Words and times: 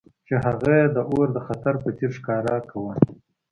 چې 0.27 0.33
هغه 0.45 0.69
یې 0.79 0.85
د 0.95 0.97
اور 1.09 1.27
د 1.35 1.37
خطر 1.47 1.73
په 1.83 1.89
څیر 1.97 2.11
ښکاره 2.17 2.55
کاوه 2.69 2.93